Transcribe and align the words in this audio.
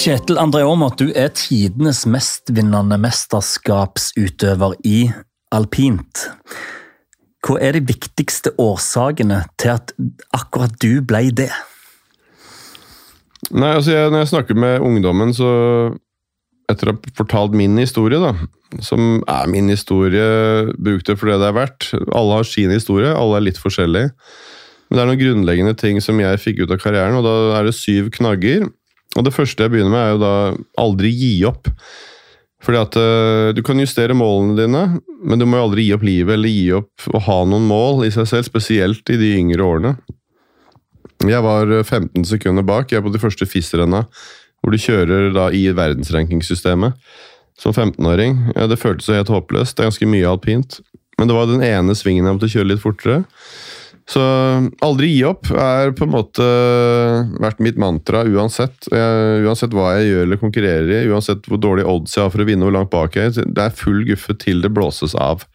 Kjetil 0.00 0.38
André 0.40 0.62
Aamodt, 0.64 0.96
du 0.96 1.10
er 1.12 1.28
tidenes 1.36 2.06
mestvinnende 2.08 2.96
mesterskapsutøver 3.02 4.78
i 4.88 5.10
alpint. 5.52 6.22
Hva 7.44 7.58
er 7.60 7.76
de 7.76 7.82
viktigste 7.84 8.54
årsakene 8.56 9.42
til 9.60 9.74
at 9.74 9.92
akkurat 10.32 10.72
du 10.80 11.02
ble 11.04 11.26
det? 11.42 11.50
Nei, 13.50 13.74
altså 13.74 13.92
jeg, 13.92 14.08
Når 14.14 14.24
jeg 14.24 14.32
snakker 14.32 14.62
med 14.64 14.80
ungdommen, 14.88 15.36
så 15.36 15.50
etter 16.72 16.94
å 16.94 16.96
ha 16.96 17.14
fortalt 17.20 17.52
min 17.60 17.76
historie, 17.76 18.22
da, 18.24 18.32
som 18.80 19.20
er 19.28 19.52
min 19.52 19.68
historie, 19.68 20.24
bruk 20.80 21.04
det 21.04 21.20
for 21.20 21.28
det 21.28 21.42
det 21.44 21.52
er 21.52 21.60
verdt. 21.60 21.92
Alle 22.08 22.40
har 22.40 22.48
sin 22.48 22.72
historie, 22.72 23.12
alle 23.12 23.36
er 23.36 23.50
litt 23.50 23.60
forskjellige. 23.60 24.14
Men 24.88 24.96
det 24.96 25.04
er 25.04 25.12
noen 25.12 25.24
grunnleggende 25.26 25.76
ting 25.76 26.00
som 26.00 26.24
jeg 26.24 26.40
fikk 26.40 26.64
ut 26.64 26.72
av 26.72 26.80
karrieren, 26.80 27.20
og 27.20 27.28
da 27.28 27.58
er 27.60 27.68
det 27.68 27.76
syv 27.76 28.08
knagger. 28.16 28.70
Og 29.18 29.26
det 29.26 29.34
første 29.34 29.66
jeg 29.66 29.72
begynner 29.72 29.92
med, 29.92 30.00
er 30.04 30.14
jo 30.14 30.22
da 30.22 30.34
aldri 30.82 31.10
gi 31.14 31.32
opp. 31.48 31.70
Fordi 32.60 32.78
at 32.78 32.98
uh, 33.00 33.50
Du 33.56 33.62
kan 33.66 33.80
justere 33.80 34.16
målene 34.16 34.58
dine, 34.58 34.82
men 35.24 35.40
du 35.40 35.46
må 35.48 35.58
jo 35.58 35.68
aldri 35.68 35.88
gi 35.88 35.94
opp 35.96 36.04
livet 36.06 36.36
eller 36.36 36.52
gi 36.52 36.66
opp 36.76 37.08
å 37.10 37.22
ha 37.26 37.38
noen 37.48 37.66
mål 37.68 38.04
i 38.06 38.12
seg 38.14 38.28
selv, 38.28 38.48
spesielt 38.50 39.10
i 39.10 39.18
de 39.20 39.32
yngre 39.38 39.66
årene. 39.66 39.96
Jeg 41.28 41.44
var 41.44 41.68
15 41.82 42.24
sekunder 42.24 42.64
bak. 42.64 42.92
Jeg 42.92 43.00
er 43.00 43.04
på 43.04 43.12
de 43.12 43.20
første 43.20 43.48
FIS-renna, 43.48 44.06
hvor 44.60 44.72
du 44.72 44.80
kjører 44.80 45.34
da 45.36 45.50
i 45.52 45.66
verdensrankingsystemet 45.76 46.96
som 47.60 47.74
15-åring. 47.74 48.38
Ja, 48.56 48.68
det 48.70 48.80
føltes 48.80 49.10
helt 49.12 49.32
håpløst. 49.32 49.76
Det 49.76 49.84
er 49.84 49.90
ganske 49.90 50.08
mye 50.08 50.30
alpint. 50.30 50.78
Men 51.20 51.28
det 51.28 51.36
var 51.36 51.50
den 51.50 51.64
ene 51.64 51.96
svingen 51.96 52.24
jeg 52.24 52.38
måtte 52.38 52.48
kjøre 52.48 52.70
litt 52.70 52.80
fortere. 52.80 53.18
Så 54.10 54.20
aldri 54.82 55.12
gi 55.12 55.20
opp 55.28 55.46
er 55.54 55.92
på 55.94 56.02
en 56.06 56.14
måte 56.16 56.46
vært 57.38 57.60
mitt 57.62 57.78
mantra 57.78 58.24
uansett. 58.26 58.88
Jeg, 58.90 59.44
uansett 59.46 59.74
hva 59.76 59.92
jeg 59.98 60.08
gjør 60.08 60.24
eller 60.26 60.40
konkurrerer 60.40 60.90
i, 60.96 61.04
uansett 61.12 61.46
hvor 61.46 61.60
dårlig 61.62 61.86
odds 61.86 62.16
jeg 62.16 62.24
har 62.24 62.32
for 62.34 62.42
å 62.42 62.48
vinne, 62.48 62.66
hvor 62.66 62.74
langt 62.74 62.90
bak 62.90 63.14
jeg 63.14 63.30
er. 63.30 63.46
Det 63.46 63.62
er 63.68 63.78
full 63.78 64.02
guffe 64.08 64.34
til 64.42 64.64
det 64.64 64.72
blåses 64.74 65.14
av. 65.14 65.46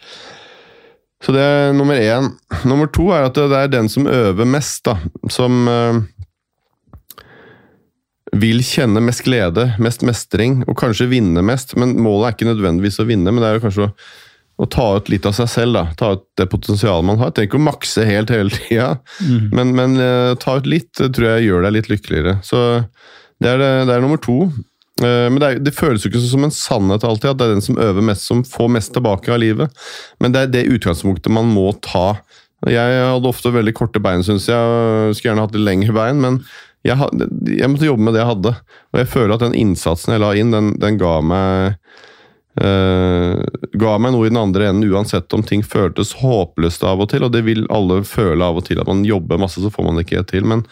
Så 1.25 1.36
det 1.36 1.44
er 1.44 1.75
nummer 1.75 2.00
én. 2.00 2.31
Nummer 2.70 2.88
to 2.95 3.09
er 3.12 3.28
at 3.28 3.36
det 3.36 3.59
er 3.59 3.72
den 3.73 3.92
som 3.92 4.08
øver 4.08 4.47
mest, 4.47 4.86
da, 4.88 4.95
som 5.31 5.67
øh, 5.67 6.00
vil 8.40 8.64
kjenne 8.64 9.03
mest 9.03 9.25
glede, 9.25 9.72
mest 9.84 10.06
mestring, 10.08 10.62
og 10.69 10.78
kanskje 10.80 11.09
vinne 11.12 11.44
mest. 11.44 11.75
Men 11.81 11.97
målet 12.00 12.30
er 12.30 12.38
ikke 12.38 12.53
nødvendigvis 12.53 13.02
å 13.03 13.08
vinne, 13.09 13.34
men 13.34 13.44
det 13.44 13.50
er 13.50 13.59
jo 13.59 13.66
kanskje 13.66 13.90
å, 13.90 13.92
å 14.56 14.67
ta 14.72 14.86
ut 14.95 15.09
litt 15.11 15.25
av 15.28 15.36
seg 15.36 15.50
selv. 15.52 15.75
da, 15.75 15.84
Ta 16.00 16.14
ut 16.16 16.23
det 16.39 16.48
potensialet 16.52 17.08
man 17.08 17.20
har. 17.20 17.31
Jeg 17.31 17.38
trenger 17.39 17.52
ikke 17.52 17.61
å 17.61 17.66
makse 17.66 18.06
helt 18.08 18.31
hele 18.34 18.53
tida, 18.53 18.92
mm. 19.20 19.50
men, 19.56 19.73
men 19.78 19.97
uh, 20.00 20.38
ta 20.39 20.59
ut 20.59 20.70
litt 20.70 20.94
det 21.02 21.12
tror 21.17 21.34
jeg 21.34 21.50
gjør 21.50 21.67
deg 21.67 21.75
litt 21.78 21.92
lykkeligere. 21.92 22.38
Så 22.45 22.62
det 23.44 23.52
er, 23.52 23.59
det, 23.59 23.92
er 23.92 24.03
nummer 24.03 24.22
to. 24.22 24.45
Uh, 25.03 25.28
men 25.28 25.42
det, 25.42 25.50
er, 25.50 25.59
det, 25.66 25.75
føles 25.75 26.06
jo 26.06 26.12
ikke 26.12 26.23
som 26.23 26.47
en 26.47 26.56
sannhet 26.56 27.03
alltid, 27.08 27.34
at 27.34 27.42
det 27.42 27.50
er 27.50 27.58
den 27.58 27.66
som 27.67 27.81
øver 27.84 28.08
mest, 28.12 28.30
som 28.30 28.45
får 28.47 28.72
mest 28.78 28.95
tilbake 28.95 29.34
av 29.34 29.42
livet. 29.44 29.86
Men 30.23 30.36
det 30.36 30.45
er 30.45 30.53
det 30.53 30.69
utgangspunktet 30.78 31.36
man 31.36 31.52
må 31.52 31.73
ta. 31.84 32.14
Jeg 32.72 33.02
hadde 33.03 33.30
ofte 33.30 33.52
veldig 33.53 33.75
korte 33.78 34.02
bein, 34.02 34.23
syns 34.25 34.47
jeg. 34.50 35.12
Skulle 35.14 35.34
gjerne 35.34 35.44
hatt 35.44 35.58
litt 35.58 35.67
lengre 35.67 35.94
bein, 35.94 36.23
men 36.23 36.40
jeg, 36.86 36.97
jeg, 37.50 37.69
måtte 37.69 37.88
jobbe 37.88 38.08
med 38.08 38.16
det 38.16 38.22
jeg 38.22 38.31
hadde. 38.31 38.53
Og 38.94 39.02
jeg 39.02 39.12
føler 39.12 39.36
at 39.36 39.44
den 39.44 39.58
innsatsen 39.58 40.16
jeg 40.16 40.24
la 40.24 40.31
inn, 40.38 40.53
den, 40.53 40.75
den 40.81 41.00
ga 41.01 41.18
meg 41.25 41.81
uh, 42.62 43.42
ga 43.76 43.96
meg 44.02 44.14
noe 44.16 44.28
i 44.28 44.32
den 44.32 44.42
andre 44.42 44.70
enden, 44.70 44.92
uansett 44.92 45.34
om 45.36 45.44
ting 45.46 45.64
føltes 45.66 46.16
håpløst 46.22 46.86
av 46.88 47.04
og 47.04 47.10
til. 47.12 47.26
Og 47.28 47.34
det 47.34 47.46
vil 47.48 47.66
alle 47.74 48.02
føle 48.08 48.46
av 48.46 48.62
og 48.62 48.68
til, 48.70 48.82
at 48.82 48.92
man 48.92 49.06
jobber 49.08 49.42
masse, 49.42 49.62
så 49.64 49.72
får 49.74 49.88
man 49.88 50.00
det 50.00 50.08
ikke 50.08 50.24
til. 50.30 50.48
Men 50.48 50.64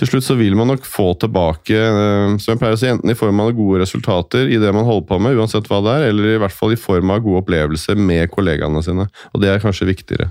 til 0.00 0.08
slutt 0.08 0.24
så 0.24 0.36
vil 0.38 0.56
man 0.56 0.70
nok 0.72 0.86
få 0.88 1.10
tilbake, 1.20 1.76
uh, 1.76 2.38
som 2.40 2.54
jeg 2.54 2.62
pleier 2.62 2.78
å 2.78 2.80
si, 2.80 2.88
enten 2.88 3.12
i 3.12 3.18
form 3.18 3.42
av 3.44 3.52
gode 3.58 3.82
resultater 3.82 4.48
i 4.48 4.58
det 4.62 4.72
man 4.76 4.88
holder 4.88 5.06
på 5.10 5.20
med, 5.20 5.36
uansett 5.36 5.68
hva 5.68 5.82
det 5.84 5.98
er, 5.98 6.08
eller 6.14 6.34
i 6.34 6.40
hvert 6.40 6.56
fall 6.56 6.72
i 6.74 6.80
form 6.80 7.12
av 7.12 7.22
gode 7.24 7.44
opplevelser 7.44 8.00
med 8.00 8.30
kollegaene 8.32 8.84
sine. 8.86 9.10
Og 9.34 9.44
det 9.44 9.52
er 9.52 9.62
kanskje 9.62 9.90
viktigere. 9.90 10.30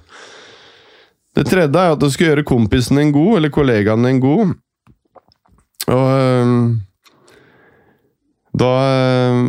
Det 1.38 1.46
tredje 1.46 1.70
er 1.70 1.94
at 1.94 2.02
du 2.02 2.10
skal 2.10 2.32
gjøre 2.32 2.48
kompisen 2.48 2.98
din 2.98 3.14
god, 3.14 3.38
eller 3.38 3.54
kollegaen 3.54 4.08
din 4.08 4.22
god. 4.24 4.56
Og 5.90 6.06
uh, 6.10 6.78
da 8.60 8.70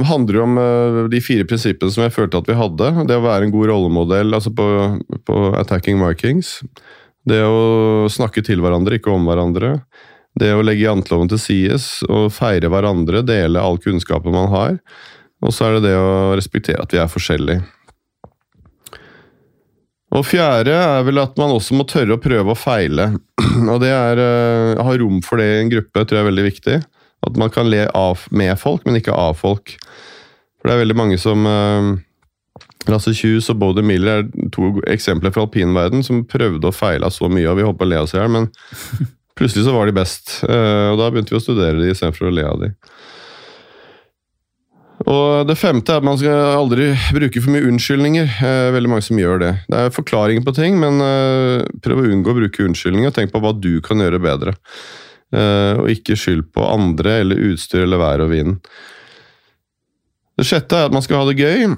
handler 0.09 0.39
jo 0.39 0.45
om 0.47 0.61
eh, 0.61 1.01
de 1.13 1.21
fire 1.25 1.47
prinsippene 1.49 1.93
som 1.93 2.05
jeg 2.05 2.15
følte 2.15 2.41
at 2.41 2.51
vi 2.51 2.59
hadde. 2.59 2.93
Det 3.09 3.19
å 3.19 3.25
være 3.25 3.49
en 3.49 3.55
god 3.55 3.71
rollemodell 3.73 4.37
altså 4.37 4.53
på, 4.55 4.67
på 5.29 5.43
Attacking 5.61 6.01
Vikings. 6.03 6.59
Det 7.29 7.43
å 7.45 8.09
snakke 8.13 8.45
til 8.47 8.63
hverandre, 8.65 9.01
ikke 9.01 9.13
om 9.13 9.29
hverandre. 9.29 9.79
Det 10.39 10.53
å 10.55 10.63
legge 10.63 10.87
janteloven 10.87 11.33
til 11.33 11.43
sides 11.43 11.89
og 12.09 12.31
feire 12.33 12.71
hverandre, 12.71 13.25
dele 13.27 13.61
all 13.61 13.81
kunnskapen 13.83 14.35
man 14.35 14.49
har. 14.53 14.79
Og 15.45 15.53
så 15.57 15.67
er 15.67 15.77
det 15.77 15.91
det 15.91 15.99
å 15.99 16.33
respektere 16.39 16.83
at 16.85 16.95
vi 16.95 17.01
er 17.03 17.11
forskjellige. 17.11 17.65
Og 20.11 20.25
fjerde 20.27 20.75
er 20.75 21.05
vel 21.07 21.21
at 21.23 21.37
man 21.39 21.53
også 21.55 21.77
må 21.79 21.87
tørre 21.89 22.17
å 22.17 22.23
prøve 22.23 22.51
å 22.51 22.59
feile. 22.59 23.13
Og 23.73 23.77
det 23.83 23.93
er 23.95 24.19
å 24.19 24.31
uh, 24.81 24.83
ha 24.89 24.95
rom 24.99 25.21
for 25.23 25.39
det 25.39 25.47
i 25.47 25.61
en 25.61 25.71
gruppe 25.71 26.03
tror 26.03 26.19
jeg 26.19 26.25
er 26.25 26.31
veldig 26.33 26.47
viktig. 26.49 26.79
At 27.27 27.37
man 27.37 27.53
kan 27.53 27.69
le 27.71 27.85
av, 27.97 28.25
med 28.31 28.57
folk, 28.61 28.87
men 28.87 28.97
ikke 29.01 29.17
av 29.17 29.37
folk. 29.41 29.75
For 30.61 30.69
det 30.69 30.77
er 30.77 30.83
veldig 30.85 30.97
mange 30.97 31.19
som 31.21 31.45
uh, 31.49 31.93
Lasse 32.89 33.13
Kjus 33.17 33.51
og 33.53 33.61
Bode 33.61 33.85
Miller 33.85 34.23
er 34.23 34.51
to 34.55 34.73
eksempler 34.89 35.35
fra 35.35 35.45
alpinverden 35.47 36.05
som 36.07 36.25
prøvde 36.29 36.69
å 36.69 36.75
feile 36.75 37.11
så 37.13 37.29
mye, 37.33 37.49
og 37.51 37.59
vi 37.59 37.67
holdt 37.67 37.81
på 37.81 37.89
å 37.89 37.93
le 37.93 38.01
oss 38.01 38.17
i 38.17 38.21
hjel, 38.21 38.33
men 38.33 38.49
plutselig 39.39 39.67
så 39.67 39.77
var 39.77 39.89
de 39.89 39.97
best. 40.01 40.41
Uh, 40.45 40.93
og 40.93 41.01
da 41.01 41.11
begynte 41.13 41.37
vi 41.37 41.41
å 41.41 41.45
studere 41.45 41.81
de 41.81 41.93
istedenfor 41.93 42.31
å 42.31 42.35
le 42.39 42.47
av 42.49 42.65
de. 42.65 42.73
Og 45.09 45.49
Det 45.49 45.57
femte 45.57 45.95
er 45.95 46.03
at 46.03 46.05
man 46.05 46.19
skal 46.21 46.59
aldri 46.59 46.91
bruke 47.17 47.41
for 47.41 47.53
mye 47.55 47.65
unnskyldninger. 47.71 48.35
Eh, 48.45 48.67
veldig 48.75 48.91
mange 48.93 49.07
som 49.07 49.17
gjør 49.17 49.41
det. 49.41 49.53
Det 49.73 49.79
er 49.79 49.95
forklaringer 49.97 50.45
på 50.45 50.53
ting, 50.53 50.77
men 50.77 51.01
prøv 51.81 52.03
å 52.03 52.11
unngå 52.13 52.29
å 52.29 52.37
bruke 52.37 52.67
unnskyldninger. 52.67 53.15
Tenk 53.17 53.33
på 53.33 53.41
hva 53.41 53.55
du 53.57 53.79
kan 53.81 54.05
gjøre 54.05 54.21
bedre. 54.21 54.53
Eh, 55.31 55.75
og 55.79 55.91
ikke 55.93 56.19
skyld 56.19 56.49
på 56.55 56.65
andre 56.67 57.21
eller 57.23 57.45
utstyr 57.53 57.85
eller 57.85 58.03
vær 58.03 58.25
og 58.25 58.33
vinden. 58.33 58.59
Det 60.39 60.49
sjette 60.49 60.77
er 60.77 60.89
at 60.89 60.95
man 60.95 61.05
skal 61.05 61.23
ha 61.23 61.31
det 61.31 61.39
gøy. 61.39 61.77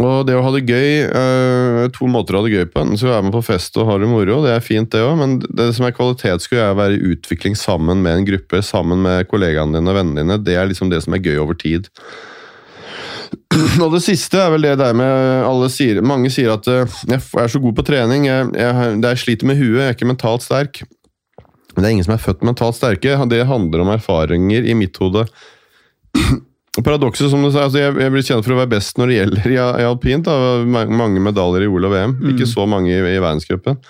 Og 0.00 0.24
det 0.24 0.36
å 0.38 0.44
ha 0.44 0.50
det 0.54 0.62
gøy 0.64 1.10
uh, 1.12 1.82
To 1.92 2.08
måter 2.08 2.32
å 2.32 2.40
ha 2.40 2.46
det 2.46 2.54
gøy 2.54 2.66
på. 2.70 2.80
Enten 2.80 2.96
du 2.96 3.04
være 3.10 3.26
med 3.26 3.34
på 3.34 3.44
fest 3.44 3.76
og 3.76 3.88
ha 3.90 3.98
det 4.00 4.08
moro, 4.08 4.38
det 4.46 4.54
er 4.54 4.64
fint 4.64 4.88
det 4.94 5.02
òg, 5.04 5.12
men 5.20 5.36
det 5.44 5.70
som 5.76 5.84
er 5.84 5.92
kvalitet, 5.96 6.40
skulle 6.40 6.64
jeg 6.64 6.78
være 6.78 6.96
i 6.96 7.12
utvikling 7.12 7.58
sammen 7.58 8.00
med 8.04 8.16
en 8.16 8.28
gruppe, 8.30 8.62
sammen 8.64 9.02
med 9.04 9.28
kollegaene 9.28 9.76
dine 9.76 9.92
og 9.92 9.98
vennene 9.98 10.24
dine. 10.24 10.38
Det 10.46 10.56
er 10.56 10.70
liksom 10.70 10.92
det 10.92 11.02
som 11.04 11.16
er 11.16 11.24
gøy 11.26 11.42
over 11.42 11.58
tid. 11.60 11.90
Og 13.84 13.92
det 13.92 14.00
siste 14.02 14.40
er 14.40 14.54
vel 14.54 14.64
det 14.64 14.78
der 14.80 14.96
med 14.96 15.44
alle 15.46 15.68
sier, 15.70 16.00
Mange 16.02 16.32
sier 16.32 16.54
at 16.56 16.66
uh, 16.70 16.96
jeg 17.10 17.20
er 17.20 17.52
så 17.52 17.60
god 17.62 17.76
på 17.76 17.84
trening, 17.86 18.24
jeg, 18.30 18.48
jeg, 18.56 18.96
jeg 19.04 19.22
sliter 19.26 19.52
med 19.52 19.60
huet, 19.60 19.82
jeg 19.82 19.90
er 19.90 19.98
ikke 19.98 20.08
mentalt 20.14 20.46
sterk. 20.48 20.82
Men 21.80 21.86
det 21.86 21.88
er 21.88 21.94
ingen 21.96 22.04
som 22.04 22.12
er 22.12 22.20
født 22.20 22.42
mentalt 22.44 22.76
sterke. 22.76 23.14
Det 23.30 23.38
handler 23.48 23.80
om 23.80 23.90
erfaringer 23.94 24.66
i 24.68 24.74
mitt 24.76 24.98
hode. 25.00 25.22
Paradokset, 26.84 27.30
som 27.32 27.40
du 27.40 27.48
sa, 27.48 27.62
altså 27.64 27.80
jeg, 27.80 27.94
jeg, 27.96 28.12
blir 28.12 28.26
kjent 28.26 28.44
for 28.44 28.52
å 28.52 28.58
være 28.58 28.72
best 28.74 29.00
når 29.00 29.08
det 29.08 29.14
gjelder 29.16 29.46
i, 29.48 29.56
i 29.56 29.86
alpint. 29.88 30.28
Da. 30.28 30.60
Mange 30.68 31.22
medaljer 31.24 31.64
i 31.64 31.70
OL 31.72 31.88
og 31.88 31.94
VM, 31.94 32.12
mm. 32.18 32.26
ikke 32.34 32.48
så 32.50 32.66
mange 32.68 32.92
i, 32.92 32.98
i 33.00 33.16
verdenscupen. 33.16 33.80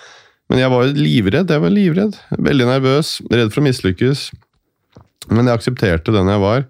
Men 0.47 0.61
jeg 0.63 0.71
var 0.71 0.93
livredd. 0.95 1.51
Jeg 1.51 1.65
var 1.65 1.75
livredd. 1.75 2.15
Veldig 2.47 2.69
nervøs, 2.69 3.11
redd 3.27 3.51
for 3.51 3.59
å 3.59 3.65
mislykkes. 3.67 4.23
Men 5.35 5.51
jeg 5.51 5.59
aksepterte 5.59 6.15
den 6.15 6.31
jeg 6.31 6.43
var, 6.45 6.63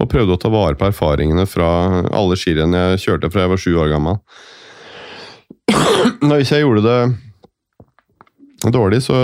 og 0.00 0.10
prøvde 0.16 0.38
å 0.38 0.40
ta 0.40 0.48
vare 0.48 0.80
på 0.80 0.88
erfaringene 0.88 1.44
fra 1.44 1.68
alle 2.08 2.40
skirenn 2.40 2.72
jeg 2.72 3.04
kjørte 3.04 3.28
fra 3.36 3.44
jeg 3.44 3.52
var 3.52 3.64
sju 3.66 3.76
år 3.84 3.92
gammel. 3.92 4.16
Hvis 6.40 6.56
jeg 6.56 6.64
gjorde 6.64 6.88
det 6.88 6.98
dårlig, 8.72 9.02
så 9.04 9.14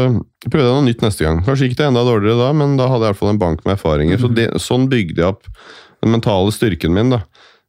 prøvde 0.44 0.66
jeg 0.66 0.74
noe 0.74 0.86
nytt 0.86 1.04
neste 1.04 1.24
gang. 1.24 1.40
Kanskje 1.46 1.68
gikk 1.68 1.78
det 1.78 1.86
enda 1.88 2.02
dårligere 2.04 2.40
da, 2.40 2.50
men 2.56 2.76
da 2.76 2.88
hadde 2.90 3.06
jeg 3.06 3.14
i 3.14 3.14
hvert 3.14 3.20
fall 3.22 3.32
en 3.32 3.40
bank 3.40 3.62
med 3.64 3.76
erfaringer. 3.76 4.20
Så 4.20 4.28
mm. 4.28 4.34
det, 4.36 4.48
sånn 4.60 4.88
bygde 4.92 5.22
jeg 5.22 5.32
opp 5.32 5.48
den 6.02 6.14
mentale 6.14 6.52
styrken 6.52 6.96
min. 6.96 7.14
da. 7.14 7.22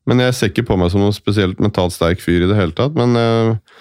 Men 0.09 0.23
jeg 0.23 0.35
ser 0.35 0.51
ikke 0.51 0.65
på 0.71 0.77
meg 0.81 0.91
som 0.94 1.03
noen 1.03 1.15
spesielt 1.15 1.62
mentalt 1.62 1.95
sterk 1.95 2.23
fyr 2.23 2.45
i 2.45 2.50
det 2.50 2.57
hele 2.57 2.75
tatt. 2.75 2.97
Men 2.97 3.15
jeg, 3.19 3.53
eh, 3.53 3.77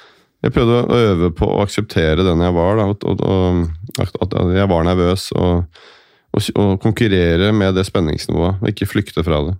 jeg 0.47 0.55
prøvde 0.57 0.83
å 0.83 1.01
øve 1.09 1.33
på 1.37 1.49
å 1.49 1.63
akseptere 1.65 2.27
den 2.27 2.45
jeg 2.45 2.57
var. 2.57 2.79
da, 2.81 2.91
og, 2.93 3.25
og, 3.25 3.65
At 4.01 4.37
jeg 4.55 4.69
var 4.71 4.87
nervøs. 4.87 5.31
Og, 5.37 5.83
og, 6.31 6.53
og, 6.55 6.77
konkurrere 6.85 7.51
med 7.57 7.75
det 7.75 7.87
spenningsnivået, 7.89 8.63
og 8.63 8.71
ikke 8.71 8.89
flykte 8.89 9.25
fra 9.27 9.43
det. 9.49 9.57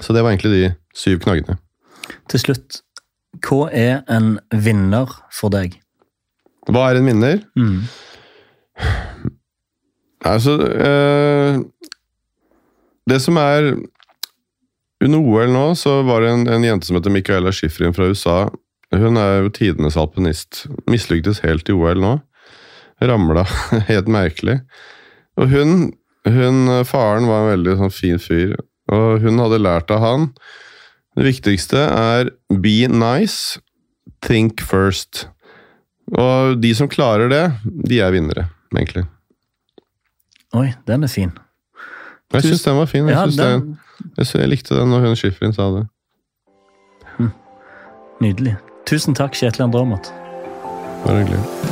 Så 0.00 0.14
det 0.16 0.24
var 0.24 0.32
egentlig 0.32 0.54
de 0.56 0.72
syv 0.96 1.20
knaggene. 1.22 1.58
Til 2.32 2.40
slutt, 2.42 2.80
hva 3.44 3.68
er 3.70 4.02
en 4.10 4.36
vinner 4.50 5.10
for 5.32 5.52
deg? 5.52 5.81
Hva 6.70 6.90
er 6.90 7.00
en 7.00 7.08
vinner? 7.08 7.40
Mm. 7.58 7.80
Altså 10.22 10.54
øh, 10.62 11.62
det 13.10 13.18
som 13.22 13.36
er 13.36 13.72
Under 15.02 15.18
OL 15.18 15.50
nå 15.50 15.64
så 15.74 15.96
var 16.06 16.22
det 16.22 16.30
en, 16.30 16.44
en 16.46 16.64
jente 16.64 16.86
som 16.86 16.96
heter 16.96 17.10
Micaela 17.10 17.50
Schifrin 17.50 17.94
fra 17.94 18.06
USA. 18.06 18.36
Hun 18.94 19.16
er 19.18 19.40
jo 19.42 19.50
tidenes 19.50 19.96
alpinist. 19.98 20.66
Mislyktes 20.86 21.40
helt 21.42 21.68
i 21.68 21.74
OL 21.74 21.98
nå. 21.98 22.12
Ramla 23.02 23.42
helt 23.90 24.08
merkelig. 24.08 24.60
Og 25.36 25.50
hun 25.50 25.92
Hun, 26.22 26.68
faren 26.86 27.24
var 27.26 27.40
en 27.40 27.48
veldig 27.50 27.72
sånn, 27.80 27.90
fin 27.90 28.20
fyr, 28.22 28.52
og 28.94 29.24
hun 29.24 29.40
hadde 29.42 29.58
lært 29.58 29.90
av 29.90 29.98
han 29.98 30.28
Det 31.18 31.24
viktigste 31.26 31.80
er 31.82 32.30
be 32.62 32.86
nice, 32.86 33.58
think 34.22 34.62
first. 34.62 35.26
Og 36.18 36.58
de 36.60 36.74
som 36.76 36.90
klarer 36.92 37.30
det, 37.32 37.42
de 37.88 38.00
er 38.04 38.12
vinnere, 38.12 38.46
egentlig. 38.74 39.06
Oi, 40.52 40.68
den 40.88 41.06
er 41.06 41.12
fin. 41.12 41.32
Jeg 42.32 42.44
syns 42.44 42.64
den 42.66 42.76
var 42.76 42.88
fin. 42.90 43.08
Jeg, 43.08 43.16
Ja, 43.16 43.24
den, 43.26 43.60
den, 43.60 43.78
jeg, 44.18 44.26
jeg 44.34 44.48
likte 44.52 44.76
den 44.76 44.92
når 44.92 45.06
hun 45.06 45.16
Schifrin 45.16 45.56
sa 45.56 45.70
det. 45.78 45.86
Nydelig. 48.22 48.56
Tusen 48.86 49.16
takk, 49.18 49.34
Kjetil 49.34 49.64
Andromat. 49.66 50.12
Aamodt. 50.12 51.04
Bare 51.06 51.22
hyggelig. 51.24 51.71